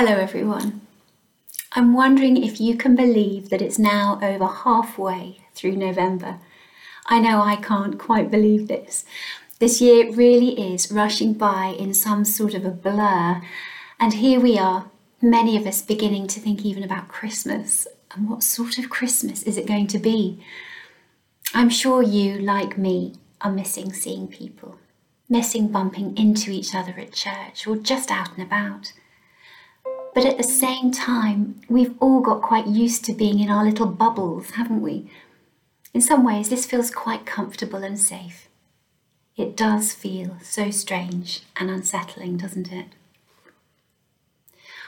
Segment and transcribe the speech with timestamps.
[0.00, 0.82] Hello, everyone.
[1.72, 6.38] I'm wondering if you can believe that it's now over halfway through November.
[7.06, 9.04] I know I can't quite believe this.
[9.58, 13.42] This year really is rushing by in some sort of a blur,
[13.98, 14.88] and here we are,
[15.20, 19.56] many of us beginning to think even about Christmas and what sort of Christmas is
[19.56, 20.40] it going to be?
[21.54, 24.78] I'm sure you, like me, are missing seeing people,
[25.28, 28.92] missing bumping into each other at church or just out and about.
[30.18, 33.86] But at the same time, we've all got quite used to being in our little
[33.86, 35.08] bubbles, haven't we?
[35.94, 38.48] In some ways, this feels quite comfortable and safe.
[39.36, 42.86] It does feel so strange and unsettling, doesn't it?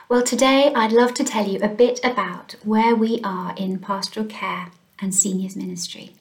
[0.09, 4.27] Well, today I'd love to tell you a bit about where we are in pastoral
[4.27, 6.17] care and seniors ministry.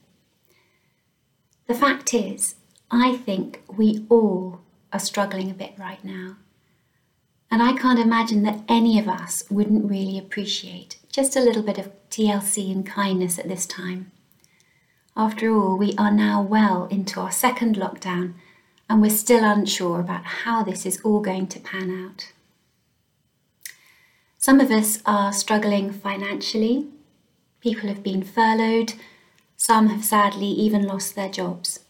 [1.66, 2.54] The fact is,
[2.92, 4.62] I think we all
[4.94, 6.36] are struggling a bit right now.
[7.52, 11.78] And I can't imagine that any of us wouldn't really appreciate just a little bit
[11.78, 14.12] of TLC and kindness at this time.
[15.18, 18.36] After all, we are now well into our second lockdown
[18.90, 22.32] and we're still unsure about how this is all going to pan out.
[24.38, 26.88] Some of us are struggling financially,
[27.60, 28.94] people have been furloughed,
[29.58, 31.82] some have sadly even lost their jobs.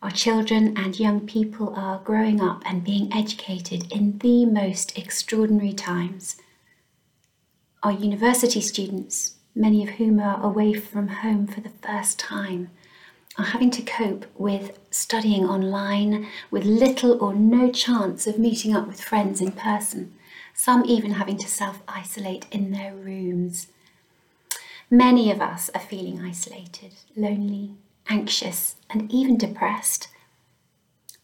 [0.00, 5.72] Our children and young people are growing up and being educated in the most extraordinary
[5.72, 6.36] times.
[7.82, 12.70] Our university students, many of whom are away from home for the first time,
[13.36, 18.86] are having to cope with studying online with little or no chance of meeting up
[18.86, 20.14] with friends in person,
[20.54, 23.66] some even having to self isolate in their rooms.
[24.90, 27.74] Many of us are feeling isolated, lonely,
[28.08, 30.08] anxious, and even depressed.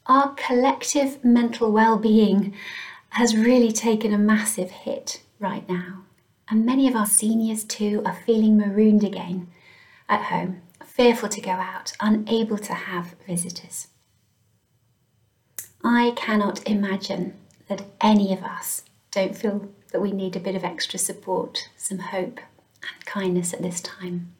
[0.06, 2.54] Our collective mental well being
[3.10, 6.02] has really taken a massive hit right now,
[6.48, 9.48] and many of our seniors too are feeling marooned again
[10.08, 13.88] at home, fearful to go out, unable to have visitors.
[15.82, 17.34] I cannot imagine
[17.68, 21.98] that any of us don't feel that we need a bit of extra support, some
[21.98, 22.40] hope,
[22.82, 24.34] and kindness at this time.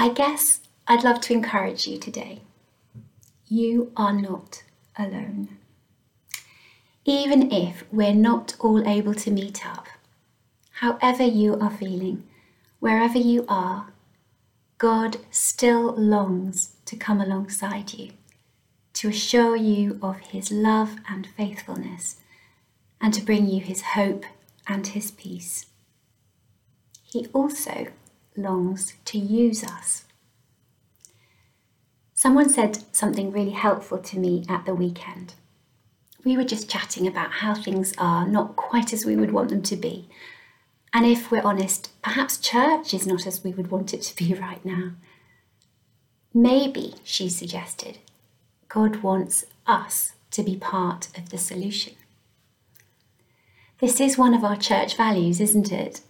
[0.00, 2.40] I guess I'd love to encourage you today.
[3.48, 4.62] You are not
[4.98, 5.58] alone.
[7.04, 9.88] Even if we're not all able to meet up,
[10.80, 12.26] however you are feeling,
[12.78, 13.92] wherever you are,
[14.78, 18.12] God still longs to come alongside you,
[18.94, 22.16] to assure you of his love and faithfulness,
[23.02, 24.24] and to bring you his hope
[24.66, 25.66] and his peace.
[27.02, 27.88] He also
[28.36, 30.04] longs to use us.
[32.14, 35.34] Someone said something really helpful to me at the weekend.
[36.22, 39.62] We were just chatting about how things are not quite as we would want them
[39.62, 40.08] to be.
[40.92, 44.34] And if we're honest, perhaps church is not as we would want it to be
[44.40, 44.92] right now.
[46.34, 47.98] Maybe, she suggested,
[48.68, 51.94] God wants us to be part of the solution.
[53.80, 56.02] This is one of our church values, isn't it?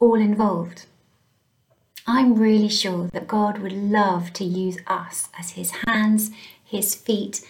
[0.00, 0.86] All involved.
[2.14, 6.30] I'm really sure that God would love to use us as His hands,
[6.62, 7.40] His feet,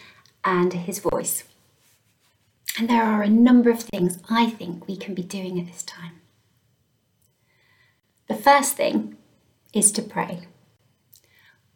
[0.45, 1.43] and His voice.
[2.78, 5.83] And there are a number of things I think we can be doing at this
[5.83, 6.21] time.
[8.28, 9.17] The first thing
[9.75, 10.43] is to pray.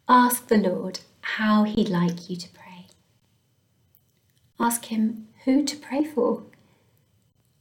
[0.07, 1.01] Ask the Lord
[1.35, 2.85] how He'd like you to pray.
[4.61, 6.43] Ask Him who to pray for.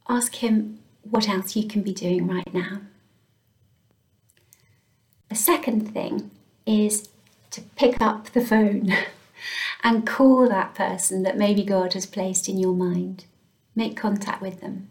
[0.08, 2.82] Ask Him what else you can be doing right now.
[5.28, 6.31] The second thing
[6.66, 7.09] is
[7.50, 8.92] to pick up the phone
[9.82, 13.25] and call that person that maybe God has placed in your mind.
[13.75, 14.91] Make contact with them.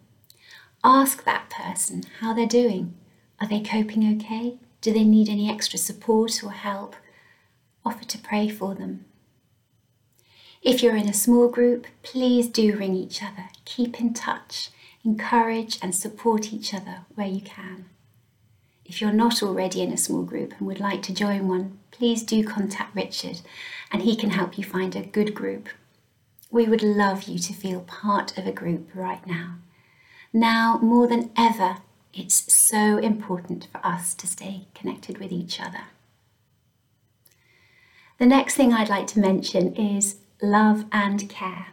[0.83, 2.93] Ask that person how they're doing.
[3.41, 4.59] Are they coping okay?
[4.81, 6.95] Do they need any extra support or help?
[7.83, 9.05] Offer to pray for them.
[10.61, 13.49] If you're in a small group, please do ring each other.
[13.65, 14.69] Keep in touch.
[15.03, 17.85] Encourage and support each other where you can.
[18.85, 22.21] If you're not already in a small group and would like to join one, please
[22.21, 23.41] do contact Richard
[23.91, 25.69] and he can help you find a good group.
[26.51, 29.55] We would love you to feel part of a group right now.
[30.31, 31.77] Now, more than ever,
[32.13, 35.85] it's so important for us to stay connected with each other.
[38.19, 41.67] The next thing I'd like to mention is love and care.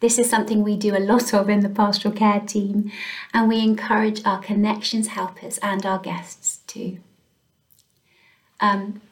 [0.00, 2.90] This is something we do a lot of in the pastoral care team,
[3.34, 6.98] and we encourage our connections helpers and our guests to,
[8.60, 9.02] um,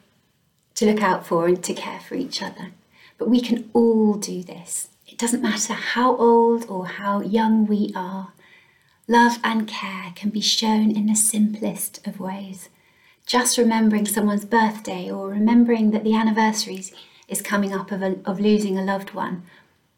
[0.75, 2.71] to look out for and to care for each other.
[3.19, 7.91] But we can all do this It doesn't matter how old or how young we
[7.95, 8.31] are,
[9.07, 12.69] love and care can be shown in the simplest of ways.
[13.25, 16.83] Just remembering someone's birthday or remembering that the anniversary
[17.27, 19.43] is coming up of, a, of losing a loved one,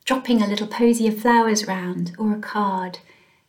[0.05, 2.99] dropping a little posy of flowers round or a card,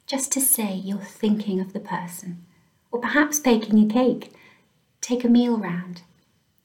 [0.06, 2.44] just to say you're thinking of the person,
[2.90, 4.32] or perhaps baking a cake,
[5.00, 6.02] take a meal round.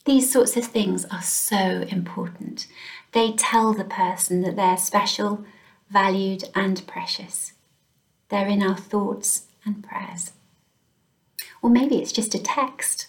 [0.06, 2.68] These sorts of things are so important.
[3.12, 5.46] They tell the person that they're special,
[5.90, 7.54] valued, and precious.
[8.30, 10.32] They're in our thoughts and prayers.
[11.62, 13.08] Or maybe it's just a text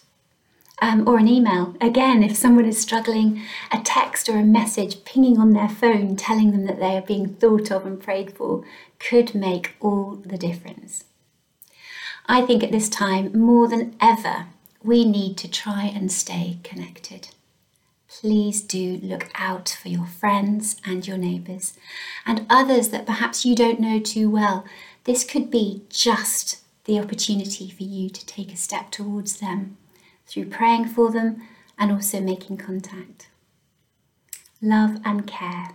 [0.80, 1.74] um, or an email.
[1.80, 6.52] Again, if someone is struggling, a text or a message pinging on their phone telling
[6.52, 8.64] them that they are being thought of and prayed for
[8.98, 11.04] could make all the difference.
[12.26, 14.46] I think at this time, more than ever,
[14.82, 17.28] we need to try and stay connected
[18.08, 21.74] please do look out for your friends and your neighbours
[22.26, 24.64] and others that perhaps you don't know too well.
[25.04, 29.76] This could be just the opportunity for you to take a step towards them
[30.28, 31.42] through praying for them
[31.78, 33.28] and also making contact.
[34.60, 35.70] Love and care.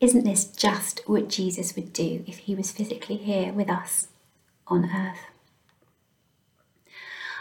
[0.00, 4.08] Isn't this just what Jesus would do if he was physically here with us
[4.66, 5.26] on earth?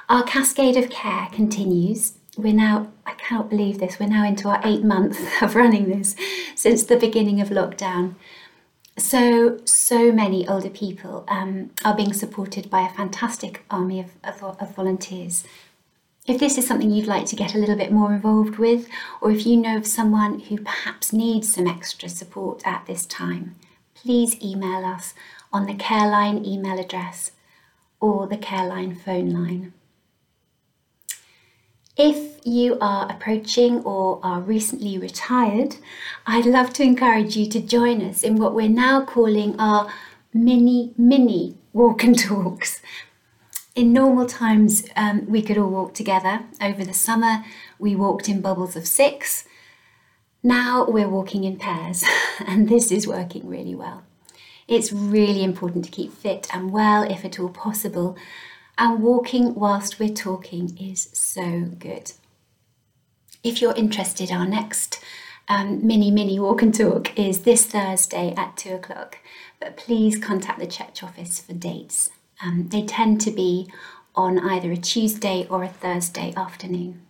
[0.07, 4.61] Our cascade of care continues we're now, I cannot believe this, we're now into our
[4.63, 6.15] eight months of running this
[6.55, 8.15] since the beginning of lockdown.
[8.97, 14.61] So, so many older people um, are being supported by a fantastic army of, of,
[14.61, 15.43] of volunteers.
[16.27, 18.87] If this is something you'd like to get a little bit more involved with,
[19.21, 23.55] or if you know of someone who perhaps needs some extra support at this time,
[23.95, 25.13] please email us
[25.51, 27.31] on the Careline email address
[27.99, 29.73] or the Careline phone line.
[31.97, 35.75] If you are approaching or are recently retired,
[36.25, 39.91] I'd love to encourage you to join us in what we're now calling our
[40.33, 42.81] mini, mini walk and talks.
[43.75, 46.43] In normal times, um, we could all walk together.
[46.61, 47.43] Over the summer,
[47.77, 49.45] we walked in bubbles of six.
[50.43, 52.03] Now we're walking in pairs,
[52.47, 54.03] and this is working really well.
[54.67, 58.15] It's really important to keep fit and well, if at all possible,
[58.81, 62.13] and walking whilst we're talking is so good.
[63.43, 64.99] If you're interested, our next
[65.47, 69.19] um, mini mini walk and talk is this Thursday at two o'clock.
[69.59, 72.09] But please contact the church office for dates.
[72.43, 73.71] Um, they tend to be
[74.15, 77.03] on either a Tuesday or a Thursday afternoon.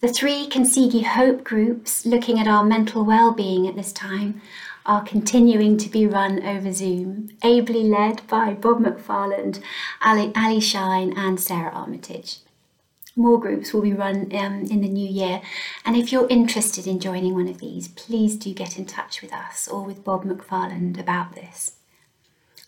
[0.00, 4.42] The three Kintsugi Hope groups looking at our mental well-being at this time
[4.86, 9.60] are continuing to be run over Zoom, ably led by Bob McFarland,
[10.00, 12.38] Ali, Ali Shine, and Sarah Armitage.
[13.16, 15.42] More groups will be run um, in the new year,
[15.84, 19.32] and if you're interested in joining one of these, please do get in touch with
[19.32, 21.72] us or with Bob McFarland about this.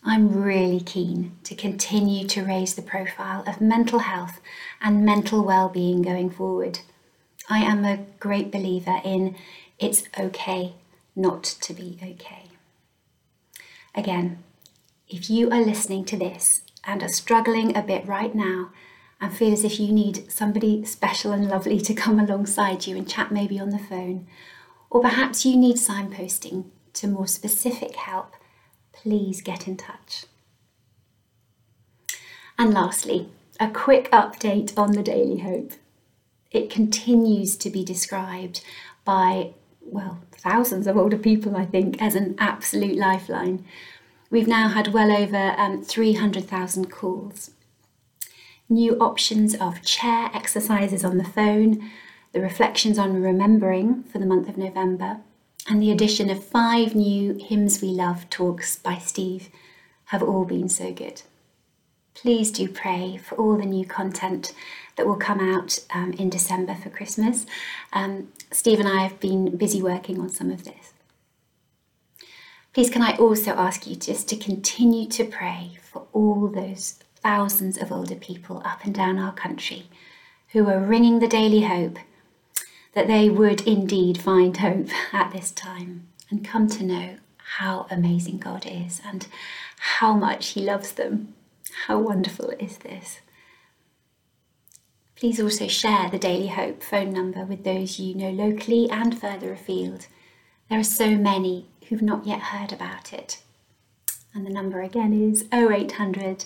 [0.03, 4.41] I'm really keen to continue to raise the profile of mental health
[4.81, 6.79] and mental well-being going forward.
[7.49, 9.35] I am a great believer in
[9.77, 10.73] it's okay
[11.15, 12.43] not to be okay.
[13.95, 14.43] Again,
[15.07, 18.69] if you are listening to this and are struggling a bit right now
[19.19, 23.09] and feel as if you need somebody special and lovely to come alongside you and
[23.09, 24.27] chat maybe on the phone,
[24.89, 28.33] or perhaps you need signposting to more specific help,
[28.91, 30.25] please get in touch.
[32.57, 35.73] And lastly, a quick update on the Daily Hope.
[36.51, 38.63] It continues to be described
[39.05, 39.53] by
[39.91, 43.65] well, thousands of older people, I think, as an absolute lifeline.
[44.29, 47.51] We've now had well over um, 300,000 calls.
[48.67, 51.89] New options of chair exercises on the phone,
[52.31, 55.21] the reflections on remembering for the month of November,
[55.67, 59.49] and the addition of five new Hymns We Love talks by Steve
[60.05, 61.23] have all been so good.
[62.13, 64.53] Please do pray for all the new content
[64.95, 67.45] that will come out um, in December for Christmas.
[67.93, 70.93] Um, Steve and I have been busy working on some of this.
[72.73, 77.77] Please, can I also ask you just to continue to pray for all those thousands
[77.77, 79.85] of older people up and down our country
[80.49, 81.97] who are ringing the daily hope
[82.93, 87.17] that they would indeed find hope at this time and come to know
[87.57, 89.27] how amazing God is and
[89.77, 91.33] how much He loves them.
[91.87, 93.19] How wonderful is this?
[95.15, 99.51] Please also share the Daily Hope phone number with those you know locally and further
[99.51, 100.07] afield.
[100.69, 103.41] There are so many who've not yet heard about it.
[104.33, 106.45] And the number again is 0800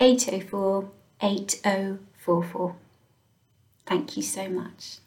[0.00, 0.90] 804
[1.22, 2.76] 8044.
[3.86, 4.98] Thank you so much.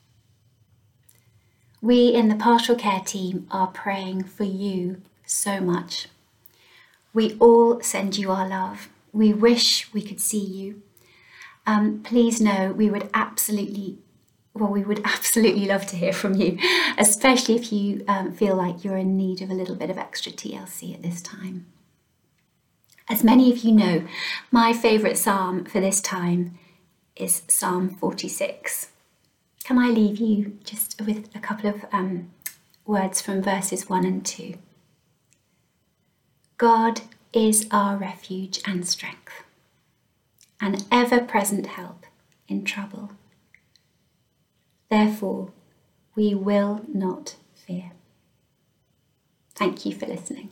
[1.81, 6.07] We in the pastoral care team are praying for you so much.
[7.13, 8.89] We all send you our love.
[9.13, 10.81] We wish we could see you.
[11.65, 13.99] Um, please know we would absolutely,
[14.53, 16.57] well, we would absolutely love to hear from you,
[16.97, 20.31] especially if you um, feel like you're in need of a little bit of extra
[20.31, 21.65] TLC at this time.
[23.09, 24.07] As many of you know,
[24.51, 26.57] my favourite psalm for this time
[27.15, 28.89] is Psalm 46.
[29.63, 32.31] Can I leave you just with a couple of um,
[32.85, 34.55] words from verses 1 and 2?
[36.57, 37.01] God
[37.33, 39.43] is our refuge and strength,
[40.59, 42.05] an ever present help
[42.47, 43.11] in trouble.
[44.89, 45.51] Therefore,
[46.15, 47.91] we will not fear.
[49.55, 50.49] Thank you for listening.